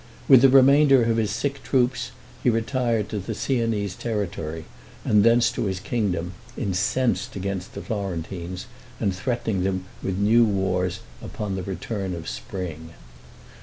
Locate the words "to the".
3.09-3.35